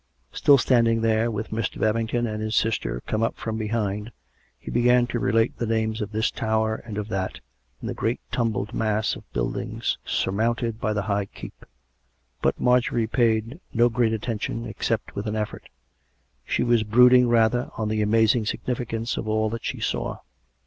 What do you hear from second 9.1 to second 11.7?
of buildings surmounted by the high keep.